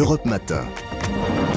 Europe 0.00 0.24
Matin. 0.24 0.64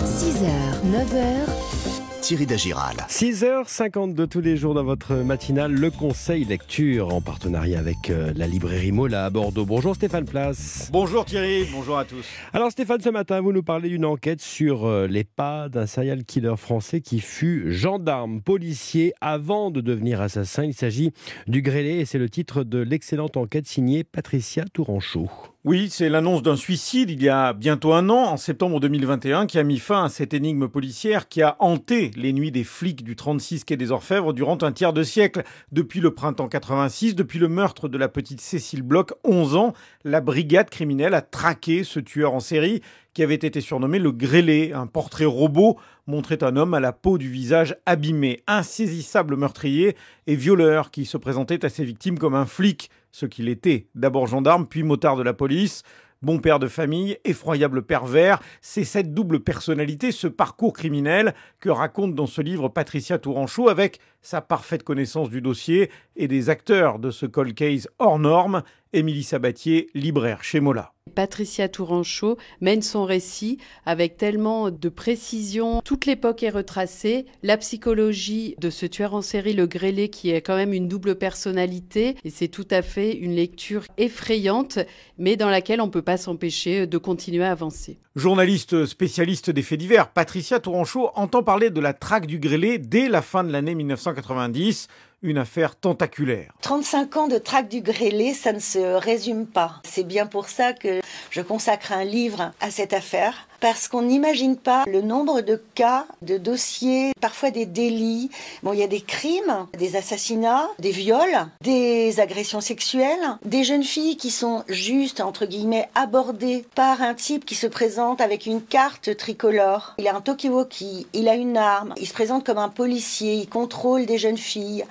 6h, 0.04 0.50
9h, 0.92 2.20
Thierry 2.22 2.46
Dagiral. 2.46 2.98
6h52 3.08 4.28
tous 4.28 4.42
les 4.42 4.58
jours 4.58 4.74
dans 4.74 4.84
votre 4.84 5.16
matinale, 5.16 5.72
le 5.72 5.90
conseil 5.90 6.44
lecture 6.44 7.16
en 7.16 7.22
partenariat 7.22 7.80
avec 7.80 8.10
euh, 8.10 8.34
la 8.36 8.46
librairie 8.46 8.92
Mola 8.92 9.24
à 9.24 9.30
Bordeaux. 9.30 9.66
Bonjour 9.66 9.96
Stéphane 9.96 10.26
Place. 10.26 10.90
Bonjour 10.92 11.24
Thierry, 11.24 11.66
bonjour 11.72 11.98
à 11.98 12.04
tous. 12.04 12.26
Alors 12.52 12.70
Stéphane, 12.70 13.00
ce 13.00 13.08
matin, 13.08 13.40
vous 13.40 13.54
nous 13.54 13.64
parlez 13.64 13.88
d'une 13.88 14.04
enquête 14.04 14.42
sur 14.42 14.88
euh, 14.88 15.08
les 15.08 15.24
pas 15.24 15.70
d'un 15.70 15.86
serial 15.86 16.26
killer 16.26 16.58
français 16.58 17.00
qui 17.00 17.22
fut 17.22 17.72
gendarme, 17.72 18.42
policier 18.42 19.14
avant 19.22 19.72
de 19.72 19.80
devenir 19.80 20.20
assassin. 20.20 20.66
Il 20.66 20.74
s'agit 20.74 21.14
du 21.48 21.62
grêlé 21.62 22.00
et 22.00 22.06
c'est 22.06 22.20
le 22.20 22.30
titre 22.30 22.66
de 22.66 22.80
l'excellente 22.80 23.38
enquête 23.38 23.68
signée 23.68 24.04
Patricia 24.04 24.66
Touranchot. 24.66 25.30
Oui, 25.66 25.88
c'est 25.90 26.10
l'annonce 26.10 26.44
d'un 26.44 26.58
suicide 26.58 27.10
il 27.10 27.24
y 27.24 27.30
a 27.30 27.54
bientôt 27.54 27.94
un 27.94 28.10
an, 28.10 28.26
en 28.26 28.36
septembre 28.36 28.82
2021, 28.82 29.46
qui 29.46 29.58
a 29.58 29.64
mis 29.64 29.80
fin 29.80 30.04
à 30.04 30.10
cette 30.10 30.34
énigme 30.34 30.68
policière 30.68 31.30
qui 31.30 31.42
a 31.42 31.56
hanté 31.60 32.12
les 32.18 32.34
nuits 32.34 32.52
des 32.52 32.66
flics 32.66 33.02
du 33.02 33.16
36 33.16 33.64
quai 33.64 33.78
des 33.78 33.90
Orfèvres 33.90 34.34
durant 34.34 34.58
un 34.62 34.74
tiers 34.74 34.92
de 34.92 35.04
siècle. 35.04 35.44
Depuis 35.72 36.02
le 36.02 36.14
printemps 36.14 36.50
86, 36.50 37.16
depuis 37.16 37.40
le 37.40 37.48
meurtre 37.48 37.88
de 37.88 37.98
la 37.98 38.10
petite 38.10 38.42
Cécile 38.42 38.82
Bloch, 38.82 39.14
11 39.24 39.56
ans, 39.56 39.74
la 40.04 40.20
brigade 40.20 40.70
criminelle 40.70 41.14
a 41.14 41.22
traqué 41.22 41.86
ce 41.86 42.02
tueur 42.02 42.34
en 42.34 42.42
série 42.42 42.82
qui 43.14 43.24
avait 43.24 43.36
été 43.36 43.62
surnommé 43.62 44.00
le 44.00 44.12
grêlé. 44.12 44.74
Un 44.74 44.88
portrait 44.88 45.24
robot 45.24 45.78
montrait 46.08 46.44
un 46.44 46.58
homme 46.58 46.74
à 46.74 46.82
la 46.82 46.92
peau 46.92 47.18
du 47.18 47.30
visage 47.30 47.78
abîmé, 47.86 48.44
insaisissable 48.48 49.38
meurtrier 49.38 49.96
et 50.28 50.36
violeur 50.36 50.92
qui 50.92 51.06
se 51.06 51.16
présentait 51.16 51.64
à 51.64 51.70
ses 51.70 51.86
victimes 51.86 52.20
comme 52.20 52.36
un 52.36 52.46
flic, 52.46 52.90
ce 53.14 53.26
qu'il 53.28 53.48
était, 53.48 53.88
d'abord 53.96 54.28
gendarme 54.28 54.68
puis 54.68 54.84
motard 54.84 55.16
de 55.16 55.24
la 55.24 55.34
police. 55.34 55.84
Bon 56.24 56.40
père 56.40 56.58
de 56.58 56.68
famille, 56.68 57.18
effroyable 57.26 57.84
pervers, 57.84 58.42
c'est 58.62 58.86
cette 58.86 59.14
double 59.14 59.42
personnalité, 59.42 60.12
ce 60.12 60.28
parcours 60.28 60.72
criminel 60.72 61.36
que 61.60 61.70
raconte 61.70 62.16
dans 62.16 62.28
ce 62.28 62.42
livre 62.42 62.70
Patricia 62.70 63.20
Touranchot 63.20 63.68
avec 63.68 64.00
sa 64.22 64.42
parfaite 64.42 64.84
connaissance 64.84 65.30
du 65.30 65.42
dossier 65.42 65.92
et 66.16 66.30
des 66.30 66.50
acteurs 66.50 66.98
de 66.98 67.12
ce 67.12 67.26
cold 67.26 67.54
case 67.54 67.90
hors 68.00 68.20
norme, 68.20 68.64
Émilie 68.94 69.24
Sabatier, 69.24 69.90
libraire 69.96 70.44
chez 70.44 70.60
Mola. 70.60 70.94
Patricia 71.16 71.68
Touranchot 71.68 72.38
mène 72.62 72.82
son 72.82 73.06
récit 73.06 73.58
avec 73.86 74.18
tellement 74.18 74.72
de 74.72 74.90
précision. 74.90 75.82
Toute 75.84 76.06
l'époque 76.06 76.44
est 76.44 76.50
retracée. 76.50 77.26
La 77.44 77.58
psychologie 77.58 78.56
de 78.60 78.70
ce 78.70 78.86
tueur 78.86 79.14
en 79.14 79.22
série, 79.22 79.54
le 79.54 79.68
grêlé, 79.68 80.10
qui 80.10 80.30
est 80.30 80.42
quand 80.42 80.56
même 80.56 80.74
une 80.74 80.88
double 80.88 81.16
personnalité. 81.16 82.16
Et 82.24 82.30
c'est 82.30 82.48
tout 82.48 82.68
à 82.72 82.82
fait 82.82 83.14
une 83.14 83.36
lecture 83.36 83.84
effrayante, 83.98 84.80
mais 85.18 85.36
dans 85.36 85.50
laquelle 85.50 85.82
on 85.82 85.88
ne 85.88 85.92
peut 85.92 86.02
pas 86.02 86.18
s'empêcher 86.18 86.88
de 86.88 86.98
continuer 86.98 87.44
à 87.44 87.52
avancer. 87.52 88.00
Journaliste 88.16 88.86
spécialiste 88.86 89.50
des 89.50 89.64
faits 89.64 89.80
divers, 89.80 90.12
Patricia 90.12 90.60
Touranchot 90.60 91.10
entend 91.16 91.44
parler 91.44 91.70
de 91.70 91.82
la 91.82 91.94
traque 91.94 92.28
du 92.28 92.40
grêlé 92.40 92.78
dès 92.78 93.10
la 93.10 93.22
fin 93.22 93.44
de 93.44 93.52
l'année 93.52 93.76
1990 93.76 94.88
une 95.24 95.38
affaire 95.38 95.76
tentaculaire. 95.76 96.54
35 96.62 97.18
ans 97.18 97.28
de 97.28 97.38
traque 97.38 97.70
du 97.70 97.82
grêlé, 97.82 98.34
ça 98.34 98.54
ne 98.54 98.60
se 98.60 98.80
résume 98.80 99.48
pas. 99.48 99.82
C'est 99.84 100.04
bien 100.04 100.28
pour 100.28 100.50
ça 100.50 100.74
que 100.74 101.00
je 101.32 101.42
consacre 101.42 101.94
un 101.94 102.04
livre 102.04 102.52
à 102.60 102.70
cette 102.70 102.94
affaire 102.94 103.48
parce 103.64 103.88
qu'on 103.88 104.02
n'imagine 104.02 104.58
pas 104.58 104.84
le 104.88 105.00
nombre 105.00 105.40
de 105.40 105.56
cas, 105.74 106.06
de 106.22 106.38
dossiers, 106.38 107.14
parfois 107.22 107.50
des 107.50 107.66
délits. 107.66 108.30
Bon, 108.62 108.74
il 108.74 108.80
y 108.80 108.84
a 108.84 108.88
des 108.88 109.00
crimes, 109.00 109.68
des 109.80 109.96
assassinats, 109.96 110.68
des 110.80 110.92
viols, 110.92 111.48
des 111.62 112.20
agressions 112.20 112.60
sexuelles, 112.60 113.38
des 113.46 113.64
jeunes 113.64 113.86
filles 113.86 114.18
qui 114.18 114.32
sont 114.32 114.66
juste, 114.68 115.22
entre 115.22 115.46
guillemets, 115.46 115.88
abordées 115.96 116.66
par 116.76 117.02
un 117.02 117.14
type 117.14 117.46
qui 117.46 117.56
se 117.56 117.66
présente 117.66 118.20
avec 118.20 118.48
une 118.48 118.62
carte 118.62 119.16
tricolore. 119.16 119.94
Il 119.98 120.10
a 120.10 120.16
un 120.18 120.20
Tokiwoki, 120.20 121.08
il 121.14 121.30
a 121.30 121.36
une 121.36 121.56
arme, 121.56 121.94
il 121.96 122.06
se 122.06 122.14
présente 122.14 122.46
comme 122.46 122.58
un 122.58 122.68
policier, 122.68 123.36
il 123.36 123.48
contrôle 123.48 124.06
des 124.06 124.18
jeunes 124.18 124.36
filles. 124.36 124.84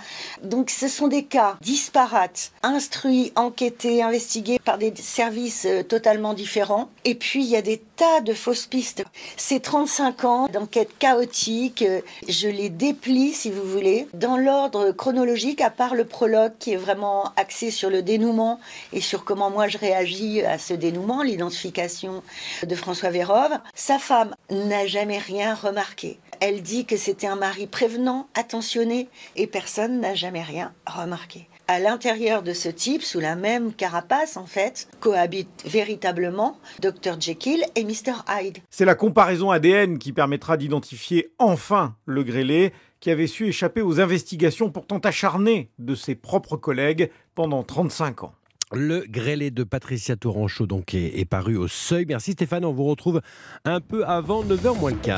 Donc 0.42 0.70
ce 0.70 0.88
sont 0.88 1.08
des 1.08 1.24
cas 1.24 1.58
disparates, 1.60 2.52
instruits, 2.62 3.32
enquêtés, 3.36 4.02
investigués 4.02 4.58
par 4.58 4.78
des 4.78 4.94
services 4.96 5.66
euh, 5.66 5.82
totalement 5.82 6.32
différents. 6.32 6.88
Et 7.04 7.14
puis 7.14 7.44
il 7.44 7.50
y 7.50 7.56
a 7.56 7.60
des 7.60 7.76
tas 7.96 8.22
de 8.22 8.32
fausses 8.32 8.61
pistes. 8.66 9.04
Ces 9.36 9.60
35 9.60 10.24
ans 10.24 10.48
d'enquête 10.48 10.96
chaotique, 10.98 11.82
euh, 11.82 12.00
je 12.28 12.48
les 12.48 12.68
déplie, 12.68 13.32
si 13.32 13.50
vous 13.50 13.62
voulez, 13.62 14.08
dans 14.14 14.36
l'ordre 14.36 14.92
chronologique, 14.92 15.60
à 15.60 15.70
part 15.70 15.94
le 15.94 16.04
prologue 16.04 16.52
qui 16.58 16.72
est 16.72 16.76
vraiment 16.76 17.32
axé 17.36 17.70
sur 17.70 17.90
le 17.90 18.02
dénouement 18.02 18.60
et 18.92 19.00
sur 19.00 19.24
comment 19.24 19.50
moi 19.50 19.68
je 19.68 19.78
réagis 19.78 20.42
à 20.42 20.58
ce 20.58 20.74
dénouement, 20.74 21.22
l'identification 21.22 22.22
de 22.62 22.74
François 22.74 23.10
Vérove. 23.10 23.58
Sa 23.74 23.98
femme 23.98 24.34
n'a 24.50 24.86
jamais 24.86 25.18
rien 25.18 25.54
remarqué. 25.54 26.18
Elle 26.40 26.62
dit 26.62 26.86
que 26.86 26.96
c'était 26.96 27.26
un 27.26 27.36
mari 27.36 27.66
prévenant, 27.66 28.26
attentionné, 28.34 29.08
et 29.36 29.46
personne 29.46 30.00
n'a 30.00 30.14
jamais 30.14 30.42
rien 30.42 30.72
remarqué 30.86 31.48
à 31.72 31.78
l'intérieur 31.78 32.42
de 32.42 32.52
ce 32.52 32.68
type, 32.68 33.02
sous 33.02 33.18
la 33.18 33.34
même 33.34 33.72
carapace 33.72 34.36
en 34.36 34.44
fait, 34.44 34.88
cohabitent 35.00 35.64
véritablement 35.64 36.58
Dr 36.82 37.18
Jekyll 37.18 37.64
et 37.74 37.84
Mr 37.84 38.12
Hyde. 38.28 38.58
C'est 38.68 38.84
la 38.84 38.94
comparaison 38.94 39.50
ADN 39.50 39.98
qui 39.98 40.12
permettra 40.12 40.58
d'identifier 40.58 41.32
enfin 41.38 41.96
le 42.04 42.24
grêlé 42.24 42.74
qui 43.00 43.10
avait 43.10 43.26
su 43.26 43.48
échapper 43.48 43.80
aux 43.80 44.00
investigations 44.00 44.70
pourtant 44.70 44.98
acharnées 44.98 45.70
de 45.78 45.94
ses 45.94 46.14
propres 46.14 46.58
collègues 46.58 47.10
pendant 47.34 47.62
35 47.62 48.24
ans. 48.24 48.34
Le 48.70 49.04
grêlé 49.08 49.50
de 49.50 49.64
Patricia 49.64 50.16
Touranchot 50.16 50.66
donc 50.66 50.94
est, 50.94 51.18
est 51.18 51.24
paru 51.24 51.56
au 51.56 51.68
seuil. 51.68 52.04
Merci 52.06 52.32
Stéphane, 52.32 52.66
on 52.66 52.72
vous 52.72 52.84
retrouve 52.84 53.22
un 53.64 53.80
peu 53.80 54.04
avant 54.04 54.44
9h 54.44 54.78
moins 54.78 54.90
le 54.90 54.96
quart. 54.96 55.10